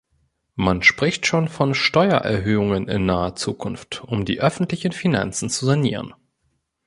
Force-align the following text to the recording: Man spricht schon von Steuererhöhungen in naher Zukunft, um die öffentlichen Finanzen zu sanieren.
Man 0.55 0.81
spricht 0.81 1.27
schon 1.27 1.47
von 1.47 1.75
Steuererhöhungen 1.75 2.87
in 2.87 3.05
naher 3.05 3.35
Zukunft, 3.35 4.03
um 4.03 4.25
die 4.25 4.41
öffentlichen 4.41 4.93
Finanzen 4.93 5.47
zu 5.47 5.63
sanieren. 5.67 6.15